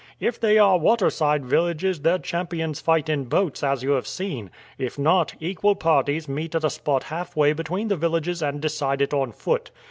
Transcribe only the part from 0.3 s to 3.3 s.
they are water side villages their champions fight in